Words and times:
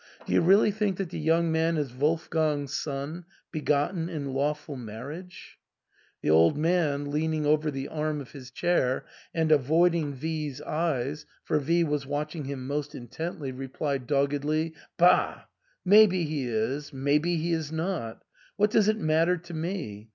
Do 0.25 0.33
you 0.33 0.41
really 0.41 0.71
think 0.71 0.97
that 0.97 1.11
the 1.11 1.19
young 1.19 1.51
man 1.51 1.77
is 1.77 1.93
Wolfgang's 1.93 2.73
son, 2.75 3.23
begotten 3.51 4.09
in 4.09 4.33
lawful 4.33 4.75
marriage?" 4.75 5.59
The 6.23 6.29
old 6.31 6.57
man, 6.57 7.11
leaning 7.11 7.45
over 7.45 7.69
the 7.69 7.87
arm 7.87 8.19
of 8.19 8.31
his 8.31 8.49
chair, 8.49 9.05
and 9.31 9.51
avoiding 9.51 10.15
V 10.15 10.49
's 10.49 10.59
eyes, 10.63 11.27
for 11.43 11.59
V 11.59 11.83
was 11.83 12.07
watching 12.07 12.45
him 12.45 12.65
most 12.65 12.95
intently, 12.95 13.51
replied 13.51 14.07
doggedly, 14.07 14.73
Bah! 14.97 15.43
Maybe 15.85 16.23
he 16.23 16.47
is; 16.47 16.91
maybe 16.91 17.35
he 17.37 17.53
is 17.53 17.71
not. 17.71 18.23
What 18.57 18.71
does 18.71 18.87
it 18.87 18.97
matter 18.97 19.37
to 19.37 19.53
me 19.53 20.09